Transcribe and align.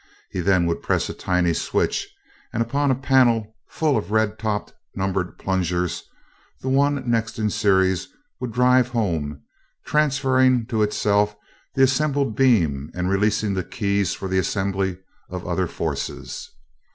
He 0.31 0.39
then 0.39 0.65
would 0.65 0.81
press 0.81 1.09
a 1.09 1.13
tiny 1.13 1.53
switch 1.53 2.07
and 2.51 2.63
upon 2.63 2.89
a 2.89 2.95
panel 2.95 3.53
full 3.67 3.95
of 3.97 4.09
red 4.09 4.39
topped, 4.39 4.73
numbered 4.95 5.37
plungers; 5.37 6.01
the 6.59 6.69
one 6.69 7.07
next 7.07 7.37
in 7.37 7.51
series 7.51 8.07
would 8.39 8.51
drive 8.51 8.87
home, 8.87 9.43
transferring 9.85 10.65
to 10.65 10.81
itself 10.81 11.35
the 11.75 11.83
assembled 11.83 12.35
beam 12.35 12.89
and 12.95 13.11
releasing 13.11 13.53
the 13.53 13.63
keys 13.63 14.11
for 14.15 14.27
the 14.27 14.39
assembly 14.39 14.97
of 15.29 15.45
other 15.45 15.67
forces. 15.67 16.49